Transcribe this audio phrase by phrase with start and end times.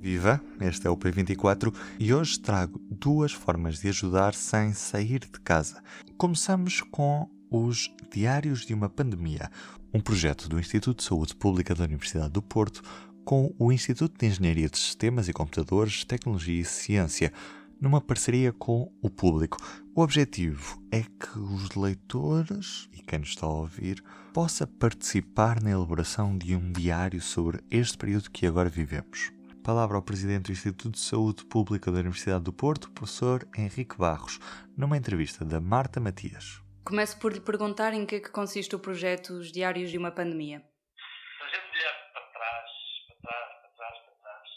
[0.00, 5.40] Viva, este é o P24 e hoje trago duas formas de ajudar sem sair de
[5.40, 5.82] casa.
[6.16, 9.50] Começamos com os Diários de uma Pandemia,
[9.92, 12.80] um projeto do Instituto de Saúde Pública da Universidade do Porto
[13.24, 17.32] com o Instituto de Engenharia de Sistemas e Computadores, Tecnologia e Ciência,
[17.80, 19.58] numa parceria com o público.
[19.96, 24.02] O objetivo é que os leitores e quem nos está a ouvir
[24.32, 29.37] possa participar na elaboração de um diário sobre este período que agora vivemos.
[29.68, 34.40] Palavra ao Presidente do Instituto de Saúde Pública da Universidade do Porto, professor Henrique Barros,
[34.74, 36.64] numa entrevista da Marta Matias.
[36.86, 40.10] Começo por lhe perguntar em que é que consiste o projeto Os Diários de uma
[40.10, 40.64] Pandemia.
[40.64, 42.70] Se a gente olhar para trás,
[43.04, 44.48] para trás, para trás, para trás,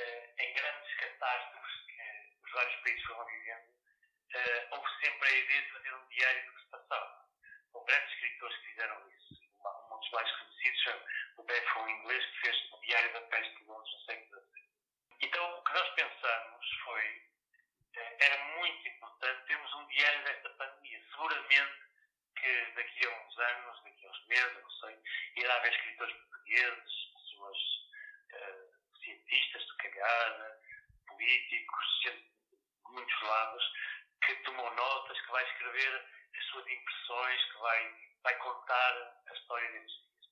[0.00, 2.00] eh, em grandes catástrofes que
[2.40, 3.68] os vários países foram vivendo,
[4.32, 7.12] eh, houve sempre a ideia de fazer um diário do que se passava.
[7.76, 9.36] Houve grandes escritores que fizeram isso.
[9.92, 13.56] Um dos mais conhecidos é o Bethel, um inglês, que fez o Diário da Peste
[13.56, 14.31] de Londres no século.
[15.22, 17.22] Então, o que nós pensamos foi,
[17.94, 21.00] eh, era muito importante termos um diário desta pandemia.
[21.10, 21.82] Seguramente
[22.42, 24.98] que daqui a uns anos, daqui a uns meses, não sei,
[25.36, 27.58] irá haver escritores portugueses, pessoas
[28.32, 30.58] uh, cientistas, se calhar,
[31.06, 33.72] políticos, gente de muitos lados,
[34.26, 36.04] que tomam notas, que vai escrever
[36.36, 40.28] as suas impressões, que vai, vai contar a história destes dias.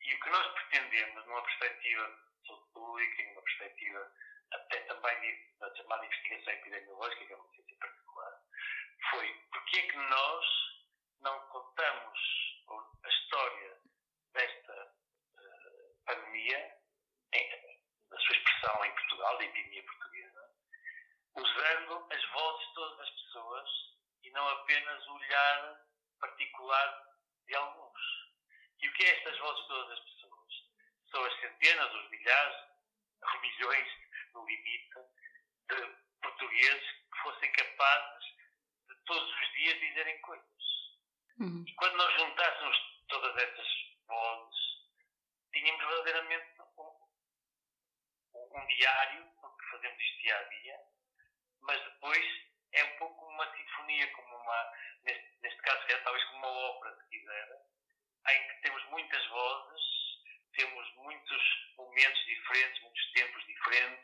[0.00, 2.30] E o que nós pretendemos, numa perspectiva
[2.72, 4.12] pública e numa perspectiva
[5.00, 8.42] também da chamada investigação epidemiológica, que é uma ciência particular,
[9.10, 10.46] foi porque é que nós
[11.20, 12.18] não contamos
[13.04, 13.78] a história
[14.32, 14.94] desta
[15.34, 16.76] uh, pandemia,
[17.32, 20.50] em, na sua expressão em Portugal, da epidemia portuguesa,
[21.34, 23.68] usando as vozes de todas as pessoas
[24.22, 25.86] e não apenas o olhar
[26.20, 28.00] particular de alguns.
[28.82, 30.52] E o que é estas vozes de todas as pessoas?
[31.10, 32.70] São as centenas, os milhares,
[33.42, 33.99] milhões,
[34.34, 34.98] no limite,
[35.68, 38.24] de portugueses que fossem capazes
[38.88, 40.46] de todos os dias dizerem coisas.
[41.38, 41.64] Uhum.
[41.66, 42.76] E quando nós juntássemos
[43.08, 43.68] todas essas
[44.06, 44.60] vozes,
[45.52, 50.80] tínhamos verdadeiramente um, um diário, porque fazemos isto dia a dia,
[51.62, 54.72] mas depois é um pouco uma sinfonia, como uma,
[55.04, 57.62] neste, neste caso, é talvez como uma ópera, se quiser,
[58.28, 59.82] em que temos muitas vozes,
[60.52, 61.42] temos muitos
[61.76, 63.99] momentos diferentes, muitos tempos diferentes,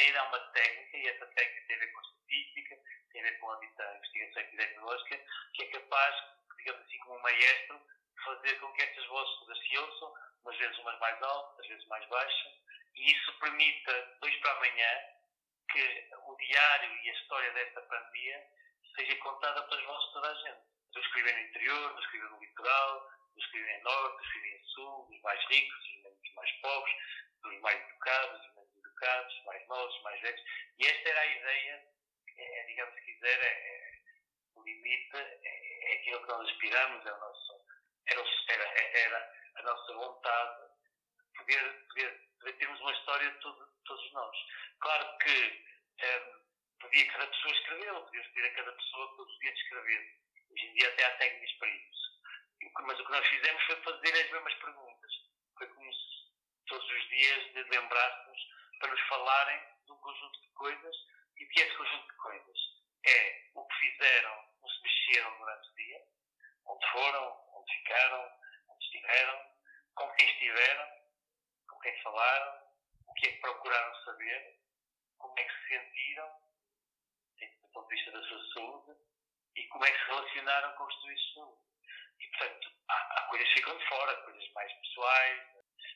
[0.00, 2.78] maneira, há uma técnica, e essa técnica tem a ver com a estatística,
[3.12, 5.20] tem a ver com a investigação epidemiológica,
[5.54, 6.16] que é capaz,
[6.56, 10.56] digamos assim, como um maestro, de fazer com que estas vozes todas se ouçam, umas
[10.56, 12.52] vezes umas mais altas, às vezes mais baixas,
[12.94, 14.90] e isso permita, dois para amanhã,
[15.70, 18.46] que o diário e a história desta pandemia
[18.96, 20.60] seja contada pelas vozes de toda a gente.
[20.94, 24.64] Eu escrevi no interior, eu escrevi no litoral, eu escrevi em norte, eu escrevi em
[24.64, 26.96] sul, dos mais ricos, dos mais pobres,
[27.42, 28.69] dos mais educados, dos menos
[29.00, 30.40] educados, mais novos, mais velhos.
[30.78, 31.84] E esta era a ideia,
[32.36, 34.00] é, digamos se quiser, é, é,
[34.54, 37.64] o limite é, é aquilo que nós aspiramos, é o nosso,
[38.06, 40.68] era, era, era a nossa vontade
[41.16, 44.36] de poder, poder, poder termos uma história de todo, todos nós.
[44.80, 45.64] Claro que
[46.02, 50.20] um, podia cada pessoa escrever, ou podia pedir a cada pessoa todos os dias escrever.
[50.50, 52.00] Hoje em dia até há técnicas para isso.
[52.82, 55.12] Mas o que nós fizemos foi fazer as mesmas perguntas.
[55.56, 56.10] Foi como se
[56.66, 58.40] todos os dias lembrássemos
[58.80, 60.96] para nos falarem de um conjunto de coisas.
[61.36, 62.58] E o que é esse conjunto de coisas?
[63.06, 66.06] É o que fizeram, onde se mexeram durante o dia,
[66.66, 68.32] onde foram, onde ficaram,
[68.68, 69.50] onde estiveram,
[69.94, 70.88] com quem estiveram,
[71.68, 72.62] com quem falaram,
[73.06, 74.60] o que é que procuraram saber,
[75.18, 76.40] como é que se sentiram,
[77.62, 78.98] do ponto de vista da sua saúde,
[79.56, 81.62] e como é que se relacionaram com os serviços de saúde.
[82.20, 85.42] E, portanto, há, há coisas que ficam de fora, coisas mais pessoais,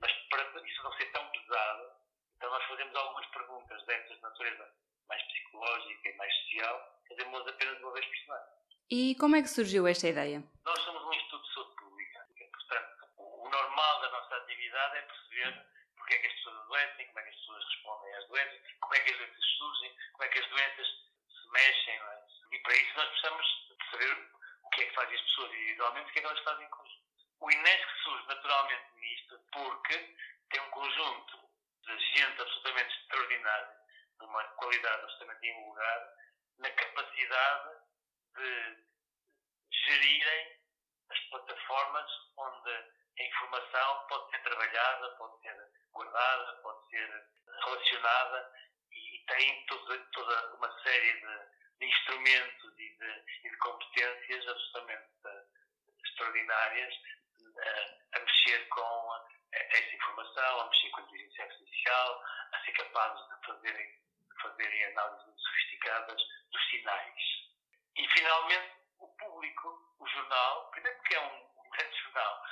[0.00, 1.95] mas para isso não ser tão pesado,
[2.36, 4.70] então nós fazemos algumas perguntas dessas de natureza
[5.08, 8.46] mais psicológica e mais social, fazemos apenas uma vez por semana.
[8.90, 10.44] E como é que surgiu esta ideia?
[10.64, 15.66] Nós somos um Instituto de Saúde Pública, portanto, o normal da nossa atividade é perceber
[15.96, 18.94] porque é que as pessoas adoecem, como é que as pessoas respondem às doenças, como
[18.94, 22.26] é que as doenças surgem, como é que as doenças se mexem, não é?
[22.52, 23.46] E para isso nós precisamos
[23.90, 24.30] saber
[24.62, 26.66] o que é que fazem as pessoas individualmente e o que é que elas fazem
[26.66, 27.06] em conjunto.
[27.40, 30.16] O INESC surge naturalmente nisto porque
[30.50, 31.45] tem um conjunto
[31.86, 33.76] de gente absolutamente extraordinária,
[34.18, 36.16] de uma qualidade absolutamente invulgar,
[36.58, 37.78] na capacidade
[38.34, 38.86] de
[39.70, 40.60] gerirem
[41.10, 42.70] as plataformas onde
[43.18, 47.26] a informação pode ser trabalhada, pode ser guardada, pode ser
[47.64, 48.52] relacionada
[48.92, 55.06] e tem toda, toda uma série de, de instrumentos e de, e de, competências absolutamente
[56.04, 56.94] extraordinárias
[57.60, 59.12] a, mexer com
[59.52, 64.84] essa informação, a mexer com a inteligência artificial a ser capazes de fazerem, de fazerem
[64.86, 66.22] análises muito sofisticadas
[66.52, 67.22] dos sinais.
[67.96, 72.42] E, finalmente, o público, o jornal, primeiro porque é um, grande jornal,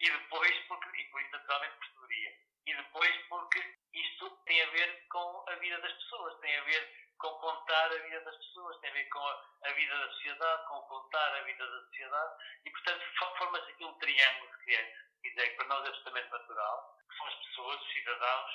[0.00, 2.32] e depois porque, e por isso naturalmente perceberia,
[2.66, 7.04] e depois porque isto tem a ver com a vida das pessoas, tem a ver
[7.18, 10.80] com contar a vida das pessoas, tem a ver com a, vida da sociedade, com
[10.82, 12.34] contar a vida da sociedade,
[12.66, 13.04] e portanto
[13.38, 17.26] forma-se aqui um triângulo, que é, quiser, que para nós é absolutamente natural, que são
[17.26, 18.52] as pessoas, os cidadãos,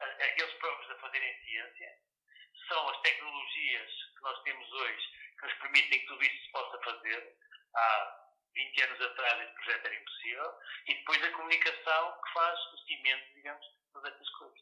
[0.00, 1.98] aqueles próprios a fazerem ciência,
[2.68, 6.78] são as tecnologias que nós temos hoje que nos permitem que tudo isto se possa
[6.78, 7.36] fazer.
[7.74, 8.24] Há
[8.54, 13.34] 20 anos atrás esse projeto era impossível, e depois a comunicação que faz o cimento,
[13.34, 14.60] digamos, de todas estas coisas.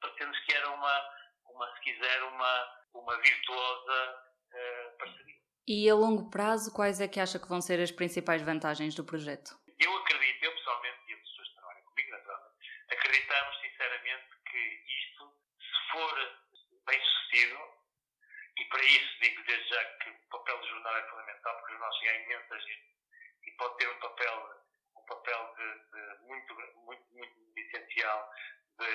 [0.00, 1.19] Parecemos que era uma,
[1.60, 5.40] uma se quiser, uma, uma virtuosa uh, parceria.
[5.68, 9.04] E a longo prazo, quais é que acha que vão ser as principais vantagens do
[9.04, 9.54] projeto?
[9.78, 15.36] Eu acredito, eu pessoalmente e as pessoas que trabalham comigo, naturalmente, acreditamos sinceramente que isto,
[15.60, 16.40] se for
[16.86, 17.60] bem sucedido,
[18.58, 21.76] e para isso digo desde já que o papel do jornal é fundamental, porque o
[21.76, 22.90] jornal chega a imensa gente
[23.46, 24.64] e pode ter um papel,
[24.96, 26.54] um papel de, de muito,
[26.84, 28.30] muito, muito essencial
[28.78, 28.86] de,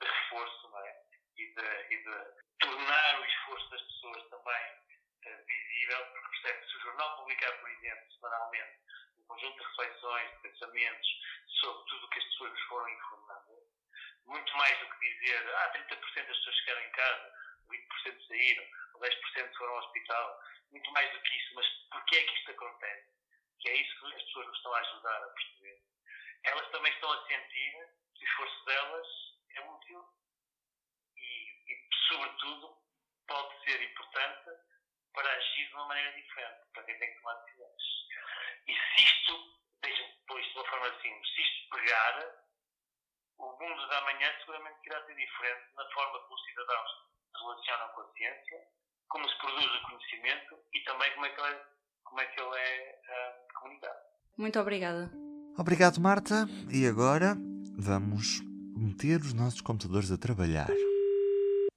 [0.00, 1.02] de reforço, não é?
[1.36, 4.82] E de, e de tornar o esforço das pessoas também
[6.00, 8.78] porque percebe se o jornal publicar, por exemplo, semanalmente,
[9.18, 11.08] um conjunto de reflexões, de pensamentos
[11.60, 13.72] sobre tudo o que as pessoas nos foram informando,
[14.26, 17.34] muito mais do que dizer, ah, 30% das pessoas ficaram em casa,
[17.68, 18.64] 20% saíram,
[19.00, 20.40] 10% foram ao hospital,
[20.70, 23.12] muito mais do que isso, mas porquê é que isto acontece?
[23.60, 25.82] Que é isso que as pessoas nos estão a ajudar a perceber.
[26.44, 27.72] Elas também estão a sentir
[28.14, 29.06] que o esforço delas
[29.56, 30.04] é útil
[31.16, 32.82] e, e sobretudo,
[33.26, 34.50] pode ser importante
[35.14, 37.82] para agir de uma maneira diferente, para quem tem que tomar decisões.
[38.68, 39.34] E se isto,
[39.82, 42.42] deixa-me depois de uma forma simples, se isto pegar,
[43.38, 46.90] o mundo da manhã seguramente irá ser diferente na forma como os cidadãos
[47.32, 48.58] se relacionam com a ciência,
[49.08, 51.64] como se produz o conhecimento e também como é que ele é,
[52.04, 53.98] como é, que ele é uh, comunicado.
[54.38, 55.10] Muito obrigada.
[55.58, 56.46] Obrigado, Marta.
[56.70, 57.34] E agora
[57.78, 58.40] vamos
[58.76, 60.68] meter os nossos computadores a trabalhar.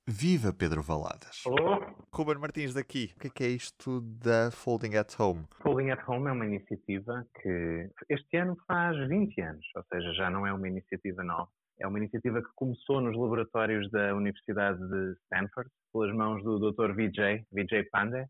[0.08, 1.44] Viva Pedro Valadas!
[1.46, 1.94] Alô?
[2.16, 3.12] Ruben Martins daqui.
[3.18, 5.44] O que é, que é isto da Folding at Home?
[5.62, 10.30] Folding at Home é uma iniciativa que este ano faz 20 anos, ou seja, já
[10.30, 11.50] não é uma iniciativa nova.
[11.78, 16.94] É uma iniciativa que começou nos laboratórios da Universidade de Stanford, pelas mãos do Dr.
[16.94, 18.26] Vijay, Vijay Pandey,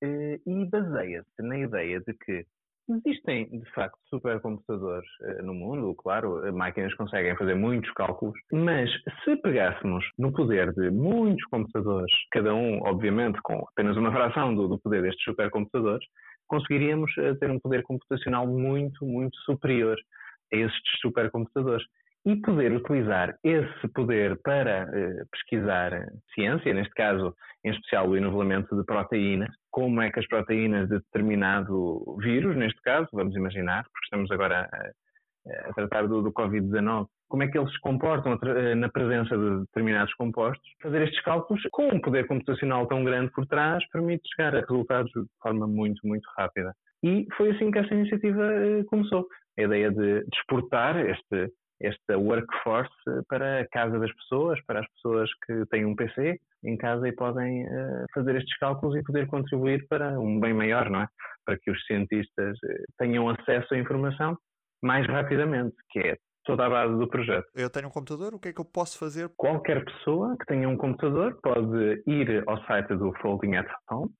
[0.00, 2.46] e baseia-se na ideia de que
[2.86, 8.90] Existem, de facto, supercomputadores uh, no mundo, claro, máquinas conseguem fazer muitos cálculos, mas
[9.24, 14.68] se pegássemos no poder de muitos computadores, cada um, obviamente, com apenas uma fração do,
[14.68, 16.06] do poder destes supercomputadores,
[16.46, 19.96] conseguiríamos uh, ter um poder computacional muito, muito superior
[20.52, 21.86] a estes supercomputadores
[22.26, 25.92] e poder utilizar esse poder para uh, pesquisar
[26.34, 27.34] ciência, neste caso,
[27.64, 32.80] em especial, o enovelamento de proteínas, como é que as proteínas de determinado vírus, neste
[32.82, 37.58] caso, vamos imaginar, porque estamos agora a, a tratar do, do Covid-19, como é que
[37.58, 40.64] eles se comportam eh, na presença de determinados compostos.
[40.82, 45.10] Fazer estes cálculos com um poder computacional tão grande por trás permite chegar a resultados
[45.10, 46.72] de forma muito, muito rápida.
[47.02, 49.26] E foi assim que esta iniciativa eh, começou.
[49.58, 51.48] A ideia de, de exportar este,
[51.80, 52.92] esta workforce
[53.28, 57.12] para a casa das pessoas, para as pessoas que têm um PC em casa e
[57.12, 61.08] podem uh, fazer estes cálculos e poder contribuir para um bem maior, não é?
[61.44, 64.38] Para que os cientistas eh, tenham acesso à informação
[64.82, 67.46] mais rapidamente, que é toda a base do projeto.
[67.54, 69.28] Eu tenho um computador, o que é que eu posso fazer?
[69.36, 74.10] Qualquer pessoa que tenha um computador pode ir ao site do Folding at Home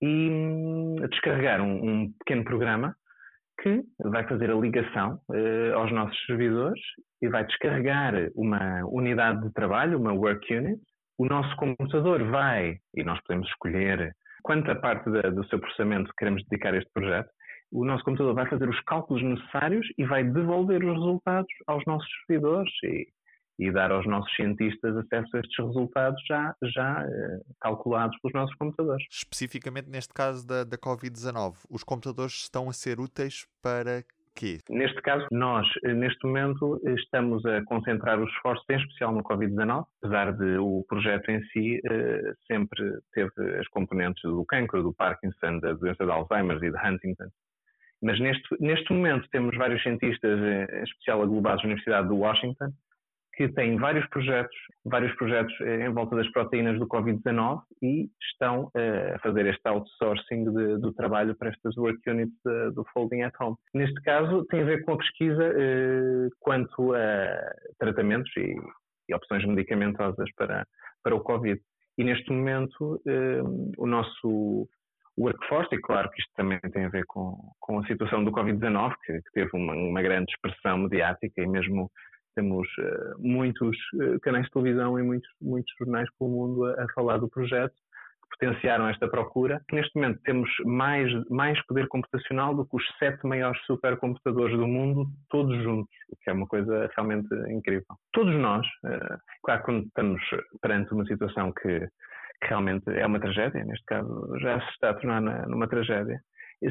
[0.00, 2.96] e hum, descarregar um, um pequeno programa
[3.62, 6.80] que vai fazer a ligação uh, aos nossos servidores
[7.22, 10.80] e vai descarregar uma unidade de trabalho, uma work unit.
[11.18, 16.42] O nosso computador vai, e nós podemos escolher quanta parte da, do seu processamento queremos
[16.48, 17.28] dedicar a este projeto,
[17.72, 22.08] o nosso computador vai fazer os cálculos necessários e vai devolver os resultados aos nossos
[22.26, 22.72] servidores.
[22.84, 23.08] E
[23.58, 28.54] e dar aos nossos cientistas acesso a estes resultados já, já eh, calculados pelos nossos
[28.56, 29.06] computadores.
[29.10, 34.02] Especificamente neste caso da, da Covid-19, os computadores estão a ser úteis para
[34.36, 34.58] quê?
[34.68, 39.86] Neste caso, nós, eh, neste momento, estamos a concentrar os esforços, em especial no Covid-19,
[40.02, 45.58] apesar de o projeto em si eh, sempre teve as componentes do cancro, do Parkinson,
[45.60, 47.28] da doença de Alzheimer e de Huntington.
[48.02, 52.70] Mas neste, neste momento temos vários cientistas, em especial aglobados na Universidade de Washington,
[53.36, 58.70] que têm vários projetos, vários projetos eh, em volta das proteínas do Covid-19 e estão
[58.74, 63.22] eh, a fazer este outsourcing de, do trabalho para estas work units de, do Folding
[63.22, 63.56] at Home.
[63.74, 68.54] Neste caso, tem a ver com a pesquisa eh, quanto a tratamentos e,
[69.08, 70.66] e opções medicamentosas para,
[71.02, 71.60] para o Covid.
[71.98, 74.68] E neste momento, um, o nosso
[75.18, 78.94] workforce, e claro que isto também tem a ver com, com a situação do Covid-19,
[79.04, 81.90] que, que, teve uma, uma, grande expressão mediática e mesmo
[82.36, 86.86] temos uh, muitos uh, canais de televisão e muitos, muitos jornais pelo mundo a, a
[86.94, 87.74] falar do projeto
[88.38, 89.60] potenciaram esta procura.
[89.72, 95.06] Neste momento temos mais, mais poder computacional do que os sete maiores supercomputadores do mundo,
[95.30, 97.86] todos juntos, o que é uma coisa realmente incrível.
[98.12, 100.20] Todos nós, eh, claro, quando estamos
[100.60, 104.94] perante uma situação que, que realmente é uma tragédia, neste caso já se está a
[104.94, 106.20] tornar numa tragédia,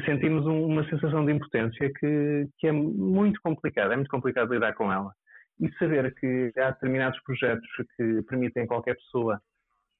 [0.04, 4.92] sentimos uma sensação de impotência que, que é muito complicada, é muito complicado lidar com
[4.92, 5.10] ela.
[5.60, 9.40] E saber que há determinados projetos que permitem a qualquer pessoa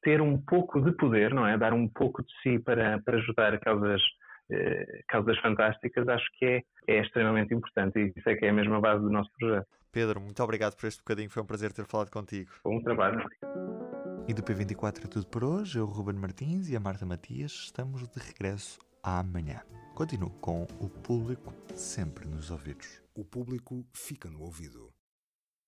[0.02, 1.56] ter um pouco de poder, não é?
[1.56, 4.00] Dar um pouco de si para, para ajudar causas,
[4.50, 8.52] eh, causas fantásticas, acho que é, é extremamente importante e isso é que é a
[8.52, 9.66] mesma base do nosso projeto.
[9.90, 12.50] Pedro, muito obrigado por este bocadinho, foi um prazer ter falado contigo.
[12.62, 13.24] Bom trabalho.
[14.28, 15.78] E do P24 é tudo por hoje.
[15.78, 19.62] Eu, Ruben Martins e a Marta Matias estamos de regresso amanhã.
[19.94, 23.00] Continuo com o público sempre nos ouvidos.
[23.14, 24.95] O público fica no ouvido.